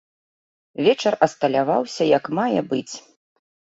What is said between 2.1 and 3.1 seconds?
як мае быць.